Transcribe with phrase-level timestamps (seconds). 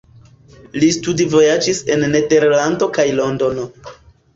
[0.83, 3.73] Li studvojaĝis en Nederlando kaj Londono.